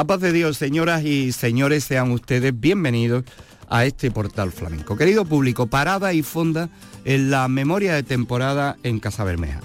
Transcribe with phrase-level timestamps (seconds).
[0.00, 3.22] la paz de Dios, señoras y señores, sean ustedes bienvenidos
[3.68, 4.96] a este portal flamenco.
[4.96, 6.70] Querido público, parada y fonda
[7.04, 9.60] en la memoria de temporada en Casa Bermeja.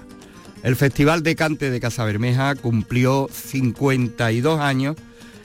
[0.62, 4.98] El Festival de Cante de Casa Bermeja cumplió 52 años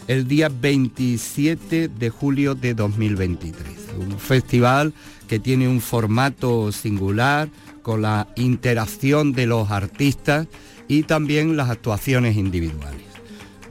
[0.08, 3.68] el día 27 de julio de 2023.
[3.96, 4.92] Un festival
[5.28, 7.48] que tiene un formato singular
[7.82, 10.48] con la interacción de los artistas
[10.88, 13.09] y también las actuaciones individuales.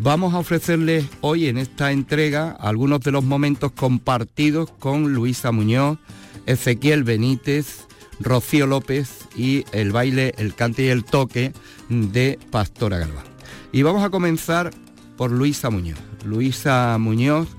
[0.02, 5.98] Vamos a ofrecerles hoy en esta entrega algunos de los momentos compartidos con Luisa Muñoz,
[6.46, 7.86] Ezequiel Benítez,
[8.22, 11.52] Rocío López y el baile, el cante y el toque
[11.90, 13.26] de Pastora Galván.
[13.74, 14.72] Y vamos a comenzar
[15.18, 16.00] por Luisa Muñoz.
[16.24, 17.50] Luisa Muñoz,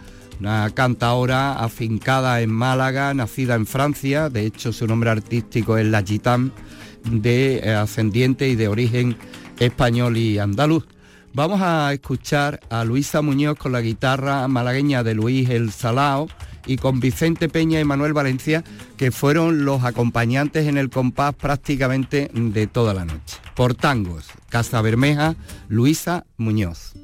[0.40, 6.02] una cantaora afincada en Málaga, nacida en Francia, de hecho su nombre artístico es La
[6.02, 6.52] Gitán,
[7.04, 9.18] de eh, ascendiente y de origen
[9.58, 10.86] español y andaluz.
[11.32, 16.28] Vamos a escuchar a Luisa Muñoz con la guitarra malagueña de Luis El Salao
[16.66, 18.64] y con Vicente Peña y Manuel Valencia,
[18.96, 23.38] que fueron los acompañantes en el compás prácticamente de toda la noche.
[23.54, 25.36] Por tangos, Casa Bermeja,
[25.68, 26.94] Luisa Muñoz.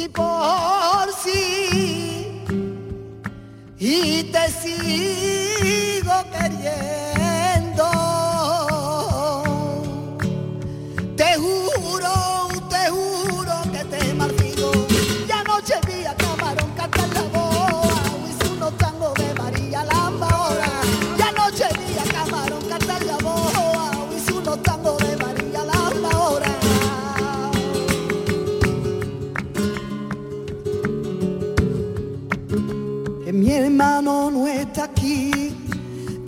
[0.00, 2.42] si por sí
[3.78, 6.59] y te sigo queriendo.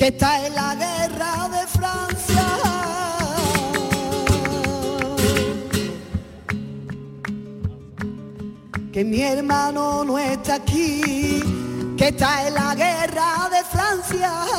[0.03, 2.47] que está en la guerra de Francia.
[8.93, 11.41] Que mi hermano no está aquí,
[11.97, 14.52] que está en la guerra de Francia.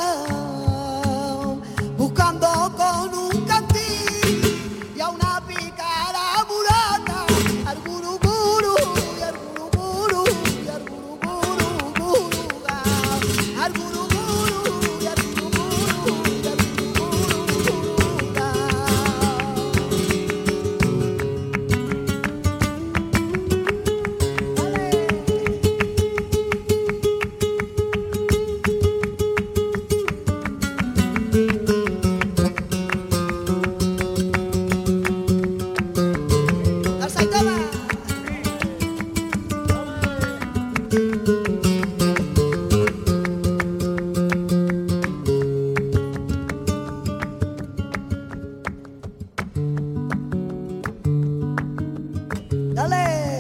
[52.74, 53.33] 得嘞。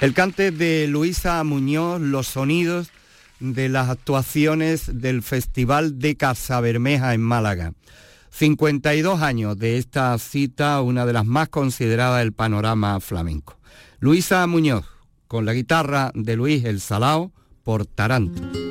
[0.00, 2.90] El cante de Luisa Muñoz, los sonidos
[3.38, 7.74] de las actuaciones del Festival de Casabermeja en Málaga.
[8.30, 13.58] 52 años de esta cita, una de las más consideradas del panorama flamenco.
[13.98, 14.86] Luisa Muñoz,
[15.28, 17.30] con la guitarra de Luis El Salao
[17.62, 18.69] por Taranto.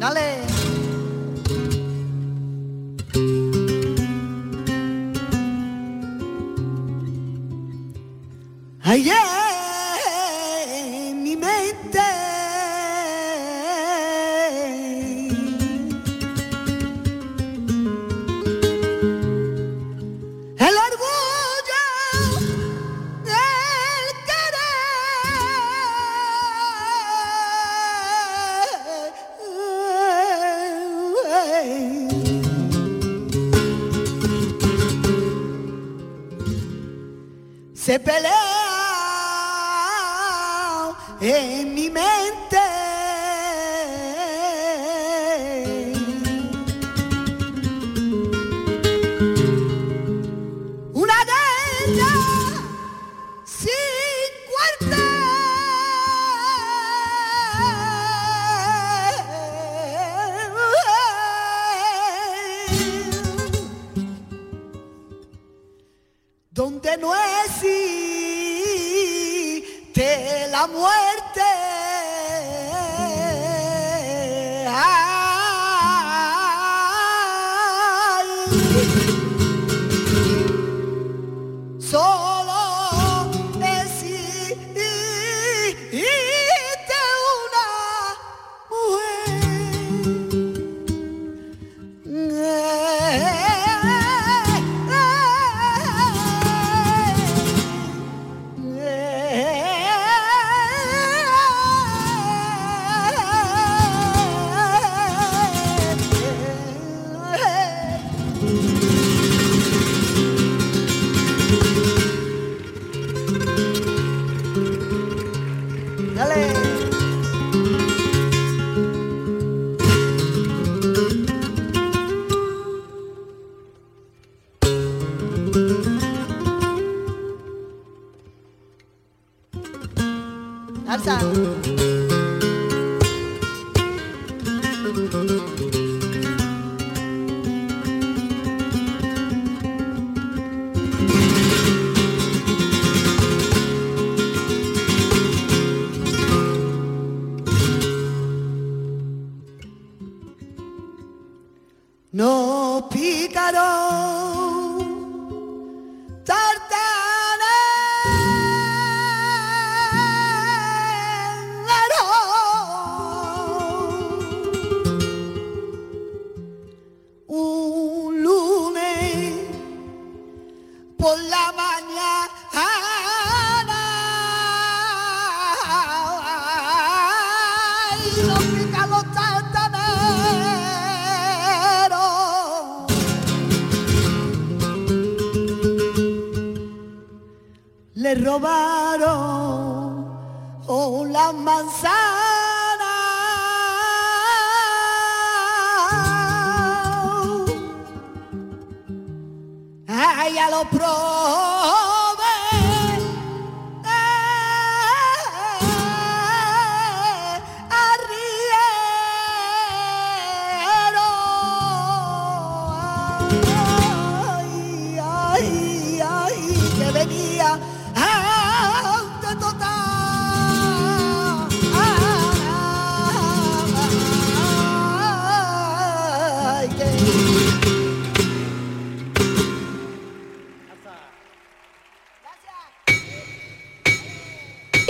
[0.00, 0.49] Đó.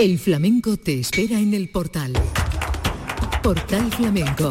[0.01, 2.13] El flamenco te espera en el portal.
[3.43, 4.49] Portal Flamenco.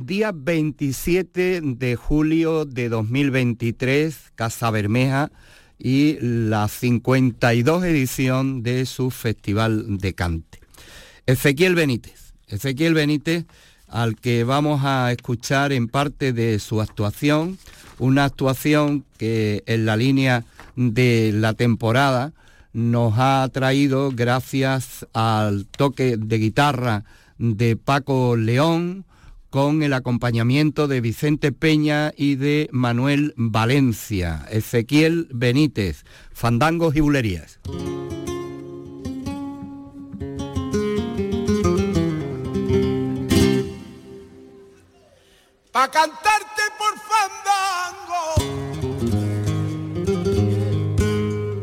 [0.00, 5.30] Día 27 de julio de 2023, Casa Bermeja
[5.78, 10.58] y la 52 edición de su Festival de Cante.
[11.26, 12.34] Ezequiel Benítez.
[12.48, 13.44] Ezequiel Benítez,
[13.86, 17.58] al que vamos a escuchar en parte de su actuación,
[18.00, 20.44] una actuación que en la línea
[20.74, 22.32] de la temporada
[22.72, 27.04] nos ha traído gracias al toque de guitarra
[27.38, 29.04] de Paco León
[29.50, 37.58] con el acompañamiento de Vicente Peña y de Manuel Valencia, Ezequiel Benítez, Fandangos y Bulerías.
[45.72, 48.58] Pa' cantarte por fandango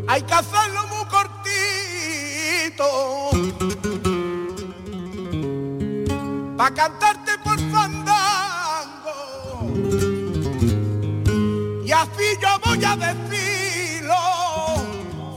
[0.08, 0.34] hay que
[2.76, 3.32] hacerlo
[6.58, 9.18] Pa' cantar matarte por fandango.
[11.86, 14.16] Y así yo voy a decirlo,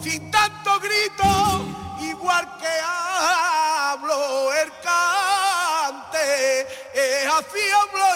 [0.03, 1.67] sin tanto grito,
[2.01, 6.61] igual que hablo el cante,
[6.95, 8.09] es así hablo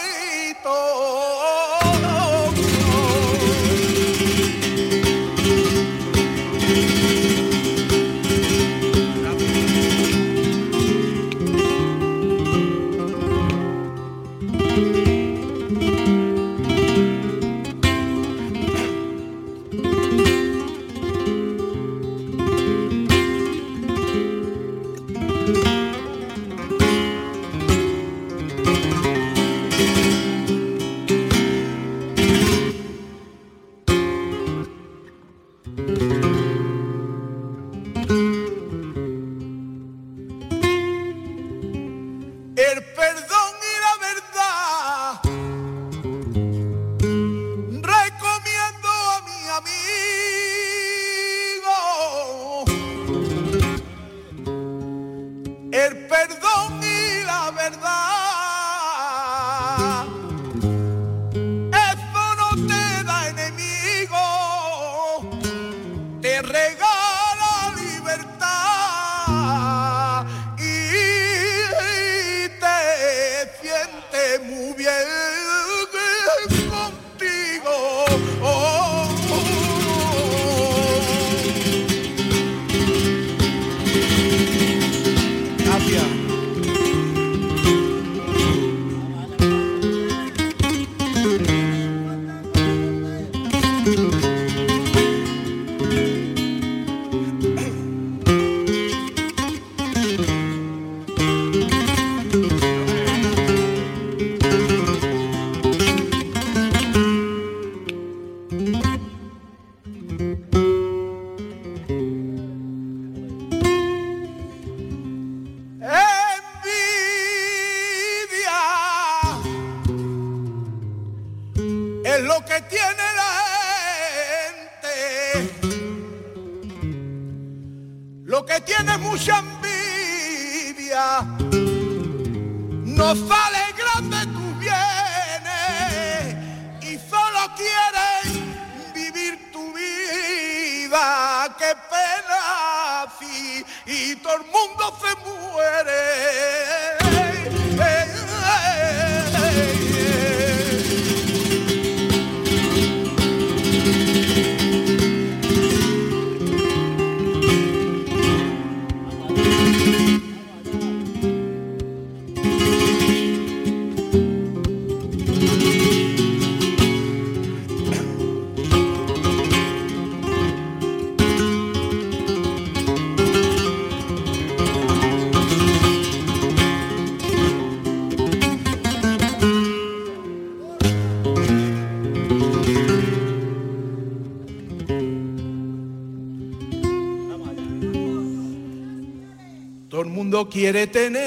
[190.48, 191.20] quiere tener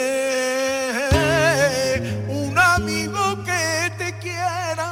[2.30, 4.92] un amigo que te quiera.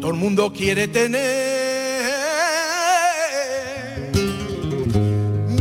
[0.00, 1.30] Todo el mundo quiere tener.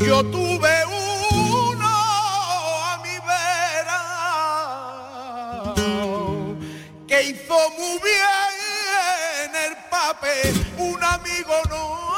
[0.05, 4.01] Yo tuve uno a mi vera
[7.07, 10.53] que hizo muy bien el papel.
[10.77, 12.08] Un amigo no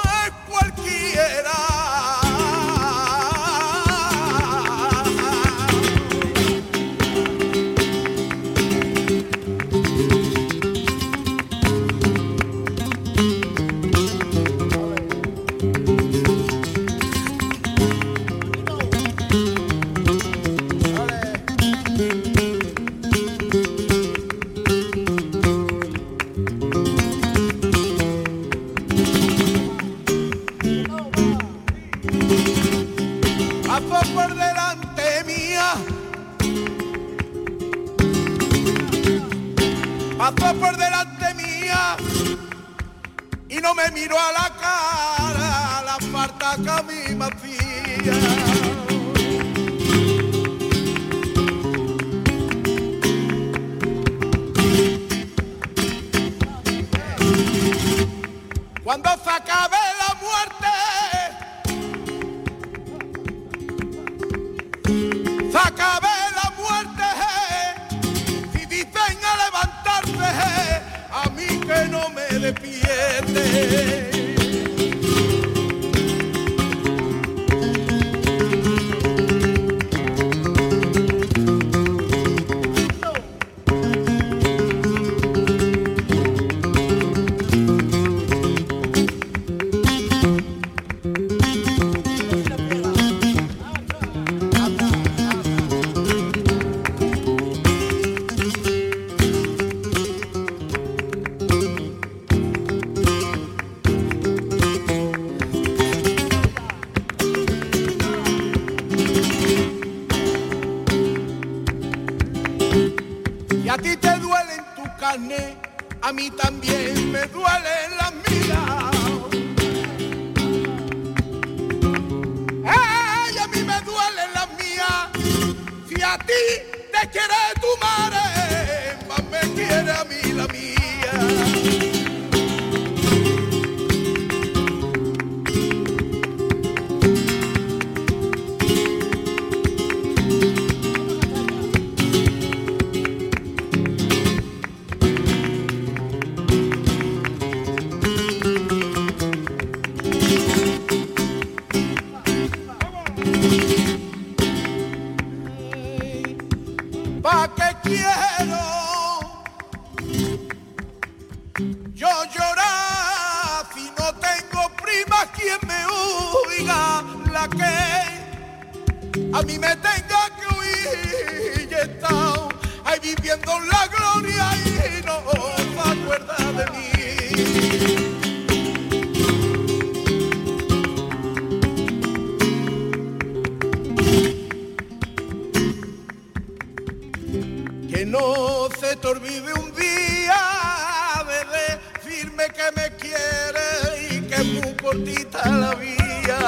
[195.29, 196.39] la vía.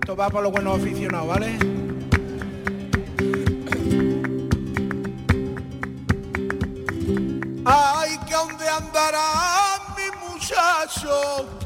[0.00, 1.58] Esto va para los buenos aficionados, ¿vale?
[7.64, 11.59] Ay, que dónde andará mi muchacho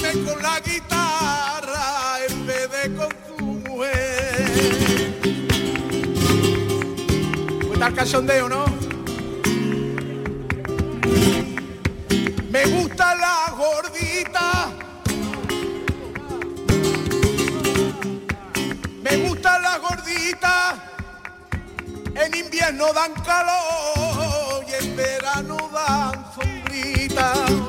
[0.00, 5.20] con la guitarra en vez de con tu mujer.
[7.68, 8.64] Voy a cachondeo, ¿no?
[12.50, 14.70] Me gusta la gordita.
[19.02, 20.82] Me gusta la gordita.
[22.14, 27.59] En invierno dan calor y en verano dan sombrita.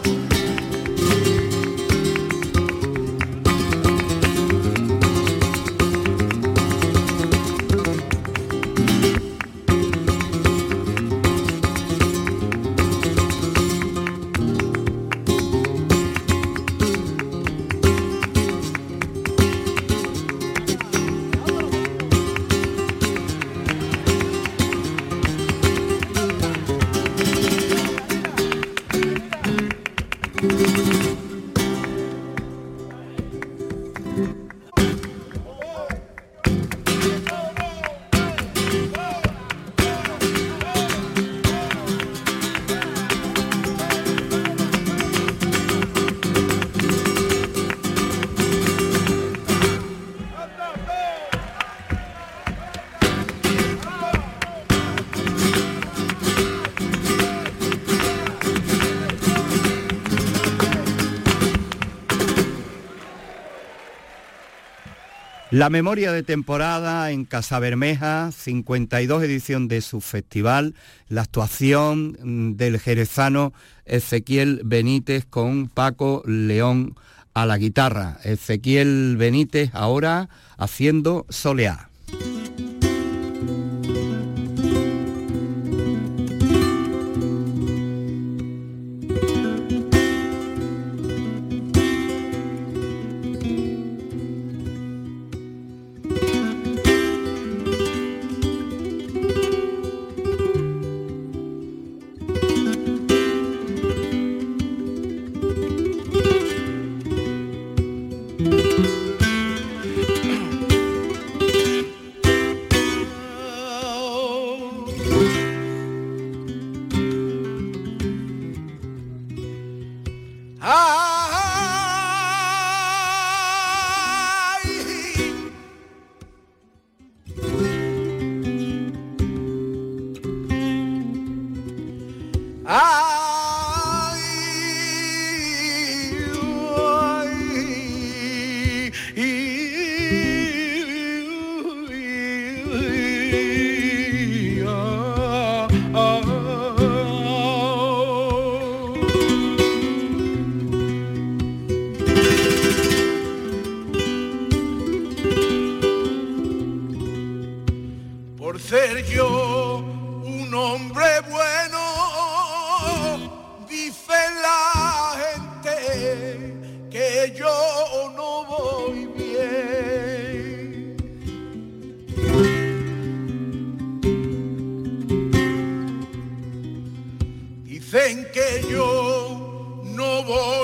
[65.61, 70.73] La memoria de temporada en Casa Bermeja, 52 edición de su festival,
[71.07, 73.53] la actuación mm, del jerezano
[73.85, 76.95] Ezequiel Benítez con Paco León
[77.35, 78.17] a la guitarra.
[78.23, 81.90] Ezequiel Benítez ahora haciendo soleá.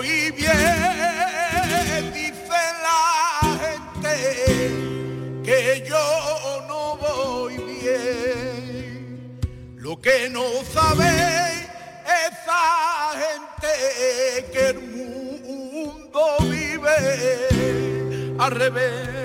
[0.07, 3.01] muy bien dice la
[3.65, 4.13] gente
[5.43, 9.39] que yo no voy bien.
[9.75, 10.43] Lo que no
[10.73, 11.09] sabe
[12.25, 13.71] esa gente
[14.53, 16.95] que el mundo vive
[18.39, 19.16] al revés.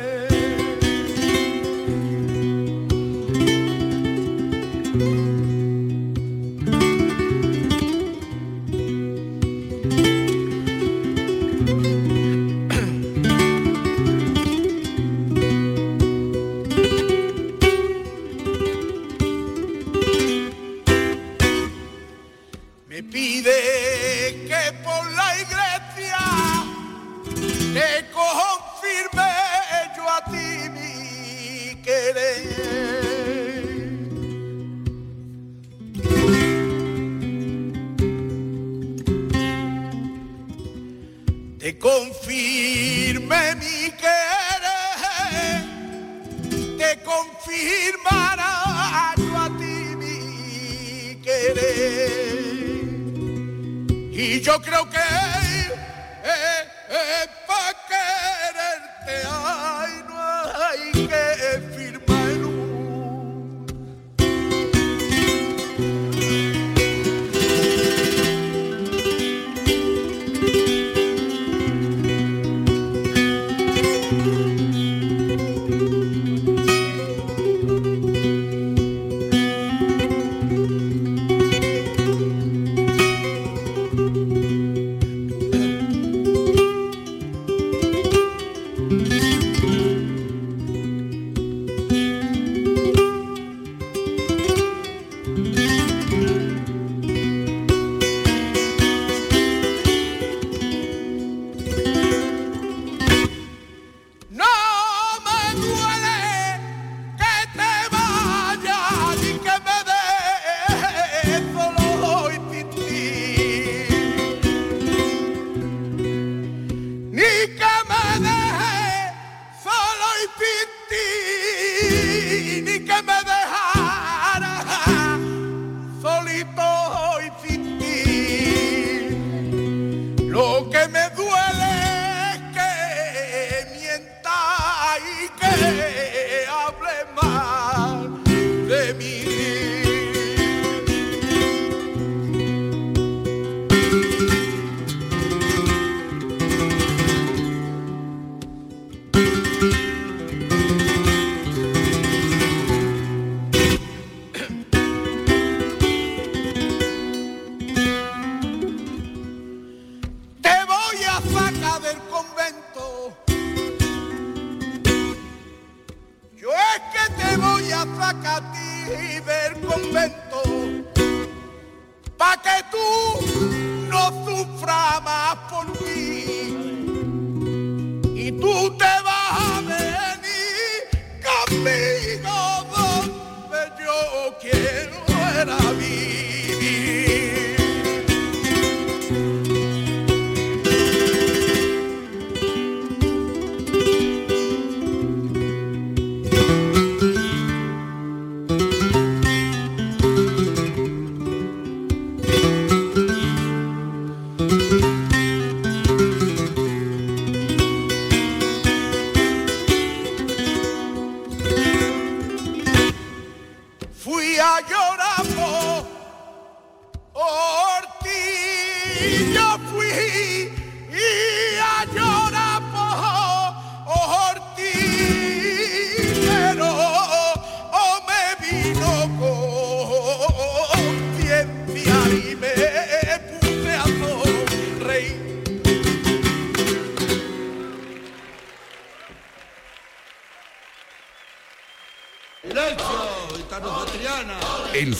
[41.83, 45.65] confirme mi querer,
[46.79, 48.53] te confirmará
[49.11, 52.13] a ti mi querer.
[54.13, 55.42] Y yo creo que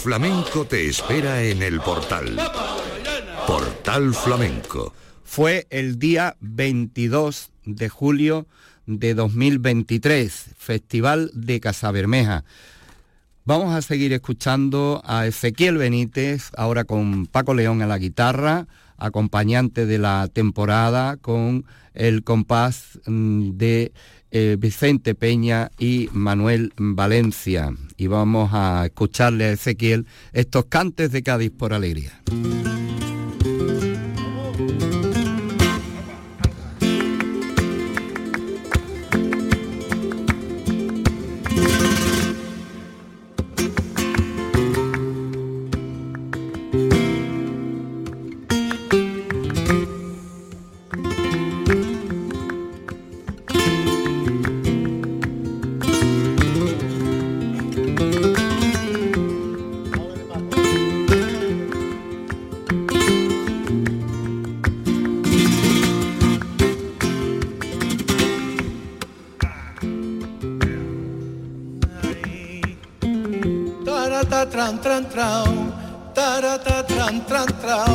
[0.03, 2.37] flamenco te espera en el portal.
[3.47, 4.93] Portal Flamenco.
[5.23, 8.49] Fue el día 22 de julio
[8.87, 12.43] de 2023, Festival de Casabermeja.
[13.45, 19.87] Vamos a seguir escuchando a Ezequiel Benítez, ahora con Paco León a la guitarra, acompañante
[19.87, 23.93] de la temporada, con el compás mm, de
[24.33, 27.73] eh, Vicente Peña y Manuel Valencia.
[27.97, 32.21] Y vamos a escucharle a Ezequiel estos cantes de Cádiz por alegría.
[74.83, 75.47] Tran tran trau,
[76.13, 77.95] tarata tran tran trau,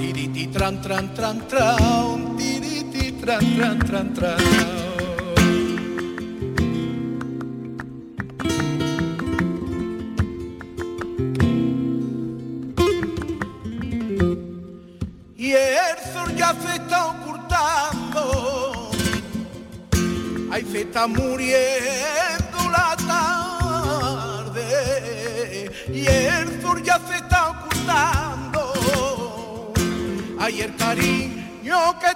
[0.00, 4.38] tiriti tran tran tran trau, tiriti tran tran tran trau.
[15.36, 18.90] Y el sol ya se está ocultando,
[20.50, 21.71] ahí se está muriendo
[30.76, 32.14] cariño que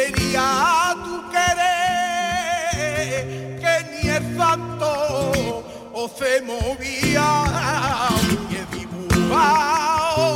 [0.00, 2.80] ¿Cómo sería tu querer?
[3.60, 7.28] Que ni el santo o se movía.
[8.50, 10.34] Y he dibujado,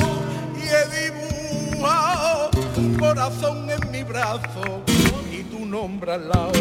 [0.57, 2.51] y he dibujado
[2.99, 4.83] corazón en mi brazo
[5.33, 6.53] y tu nombre al lado.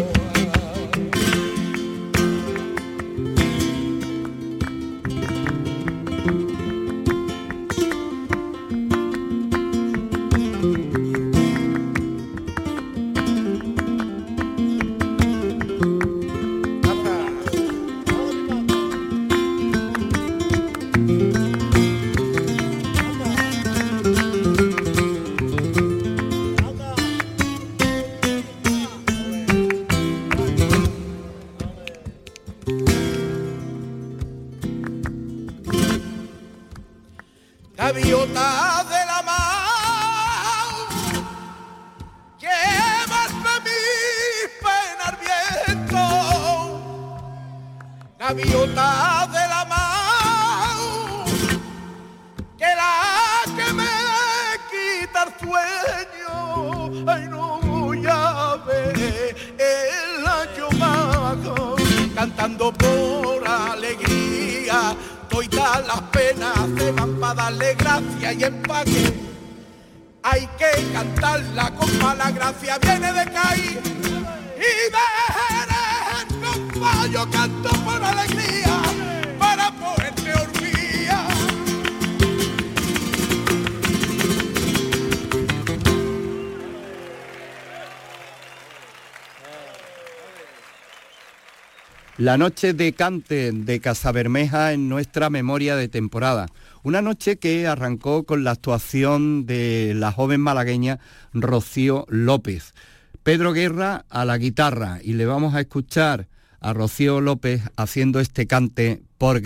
[92.16, 96.46] La noche de cante de Casabermeja en nuestra memoria de temporada.
[96.84, 101.00] Una noche que arrancó con la actuación de la joven malagueña
[101.32, 102.72] Rocío López.
[103.24, 106.28] Pedro Guerra a la guitarra y le vamos a escuchar
[106.60, 109.40] a Rocío López haciendo este cante por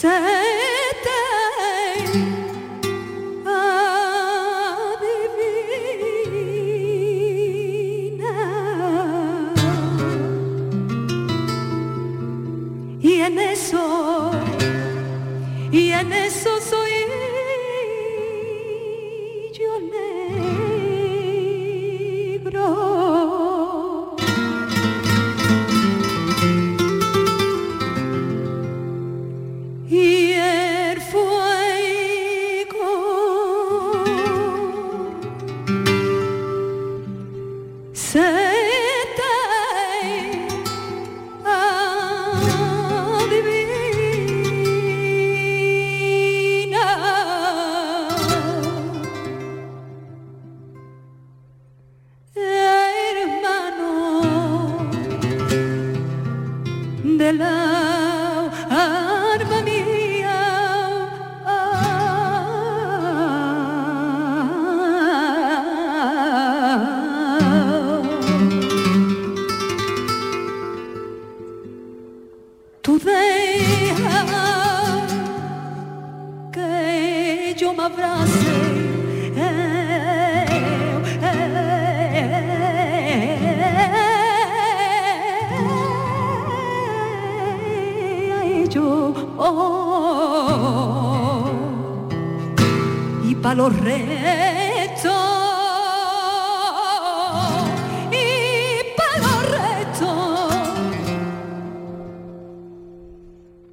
[0.00, 0.29] sen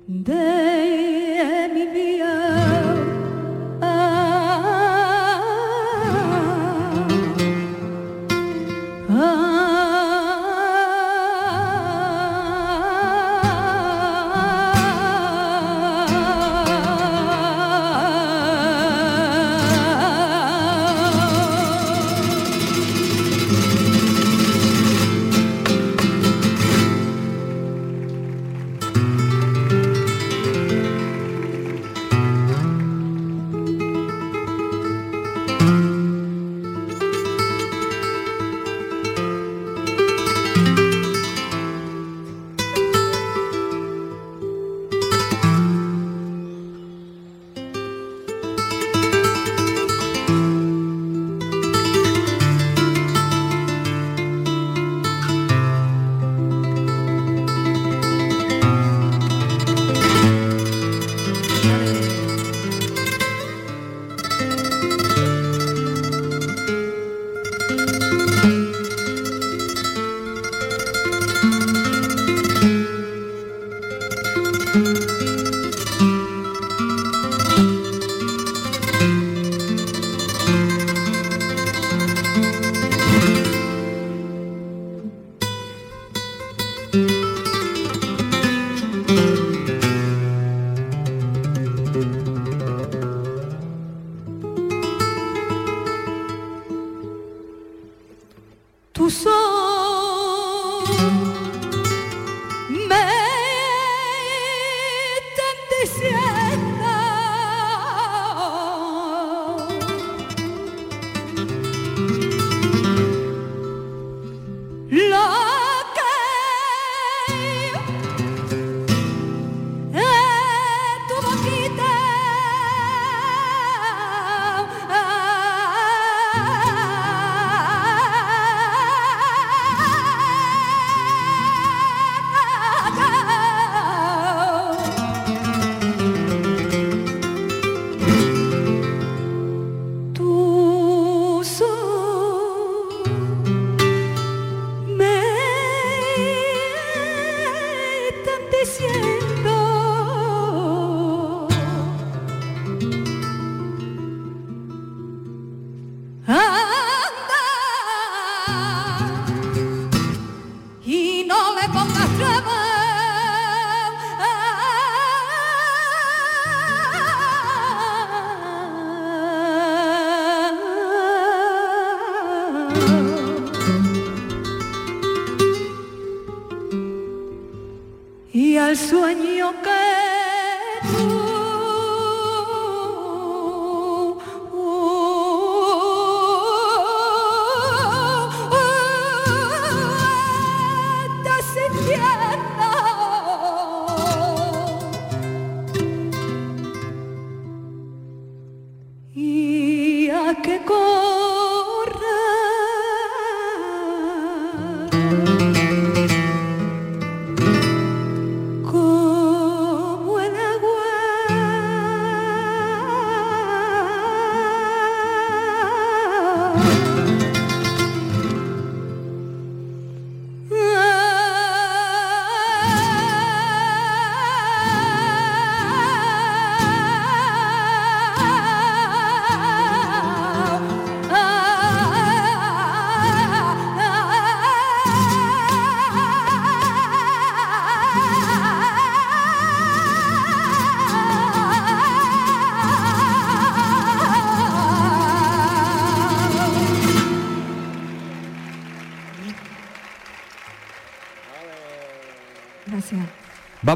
[0.09, 0.66] There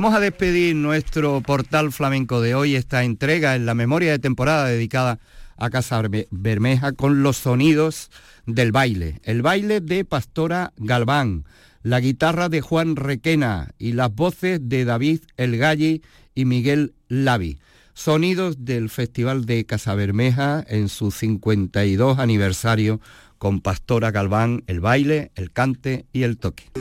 [0.02, 4.66] Vamos a despedir nuestro portal flamenco de hoy, esta entrega en la memoria de temporada
[4.66, 5.20] dedicada
[5.58, 8.10] a Casa Bermeja con los sonidos
[8.48, 9.20] del baile.
[9.22, 11.46] El baile de Pastora Galván,
[11.84, 16.02] la guitarra de Juan Requena y las voces de David El Galli
[16.34, 17.60] y Miguel Lavi.
[17.94, 23.00] Sonidos del Festival de Casa Bermeja en su 52 aniversario
[23.38, 26.72] con Pastora Galván, el baile, el cante y el toque.